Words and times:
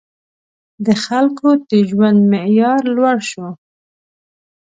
•د 0.85 0.87
خلکو 1.05 1.49
د 1.69 1.71
ژوند 1.89 2.19
معیار 2.31 2.81
لوړ 2.95 3.17
شو. 3.29 3.47